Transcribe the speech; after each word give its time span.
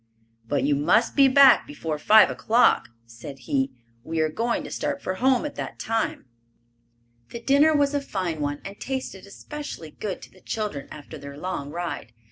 "But 0.47 0.63
you 0.63 0.73
must 0.73 1.15
be 1.15 1.27
back 1.27 1.67
before 1.67 1.99
five 1.99 2.31
o'clock," 2.31 2.89
said 3.05 3.37
he. 3.45 3.71
"We 4.03 4.19
are 4.19 4.29
going 4.29 4.63
to 4.63 4.71
start 4.71 4.99
for 4.99 5.13
home 5.13 5.45
at 5.45 5.53
that 5.57 5.77
time." 5.77 6.25
The 7.29 7.39
dinner 7.39 7.75
was 7.75 7.93
a 7.93 8.01
fine 8.01 8.41
one 8.41 8.61
and 8.65 8.79
tasted 8.79 9.27
especially 9.27 9.91
good 9.91 10.19
to 10.23 10.31
the 10.31 10.41
children 10.41 10.87
after 10.89 11.19
their 11.19 11.37
long 11.37 11.69
ride. 11.69 12.13